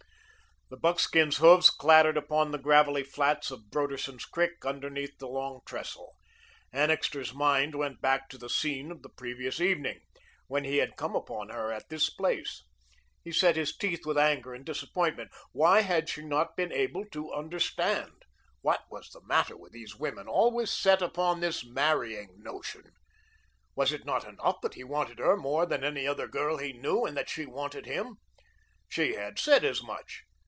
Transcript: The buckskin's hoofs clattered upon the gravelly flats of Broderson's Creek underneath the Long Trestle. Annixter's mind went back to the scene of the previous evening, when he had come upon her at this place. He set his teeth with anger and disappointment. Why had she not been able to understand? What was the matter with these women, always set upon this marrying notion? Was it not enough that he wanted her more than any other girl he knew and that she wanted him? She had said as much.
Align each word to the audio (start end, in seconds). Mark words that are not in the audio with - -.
The 0.73 0.77
buckskin's 0.77 1.35
hoofs 1.35 1.69
clattered 1.69 2.15
upon 2.15 2.51
the 2.51 2.57
gravelly 2.57 3.03
flats 3.03 3.51
of 3.51 3.69
Broderson's 3.69 4.23
Creek 4.23 4.65
underneath 4.65 5.17
the 5.19 5.27
Long 5.27 5.59
Trestle. 5.65 6.15
Annixter's 6.71 7.33
mind 7.33 7.75
went 7.75 7.99
back 7.99 8.29
to 8.29 8.37
the 8.37 8.47
scene 8.47 8.89
of 8.89 9.01
the 9.01 9.09
previous 9.09 9.59
evening, 9.59 9.99
when 10.47 10.63
he 10.63 10.77
had 10.77 10.95
come 10.95 11.13
upon 11.13 11.49
her 11.49 11.73
at 11.73 11.89
this 11.89 12.09
place. 12.09 12.63
He 13.21 13.33
set 13.33 13.57
his 13.57 13.75
teeth 13.75 14.05
with 14.05 14.17
anger 14.17 14.53
and 14.53 14.63
disappointment. 14.63 15.31
Why 15.51 15.81
had 15.81 16.07
she 16.07 16.21
not 16.23 16.55
been 16.55 16.71
able 16.71 17.03
to 17.11 17.33
understand? 17.33 18.23
What 18.61 18.85
was 18.89 19.09
the 19.09 19.25
matter 19.25 19.57
with 19.57 19.73
these 19.73 19.97
women, 19.97 20.29
always 20.29 20.71
set 20.71 21.01
upon 21.01 21.41
this 21.41 21.65
marrying 21.65 22.41
notion? 22.41 22.93
Was 23.75 23.91
it 23.91 24.05
not 24.05 24.25
enough 24.25 24.61
that 24.61 24.75
he 24.75 24.85
wanted 24.85 25.19
her 25.19 25.35
more 25.35 25.65
than 25.65 25.83
any 25.83 26.07
other 26.07 26.29
girl 26.29 26.59
he 26.59 26.71
knew 26.71 27.03
and 27.05 27.17
that 27.17 27.29
she 27.29 27.45
wanted 27.45 27.85
him? 27.85 28.19
She 28.87 29.15
had 29.15 29.37
said 29.37 29.65
as 29.65 29.83
much. 29.83 30.23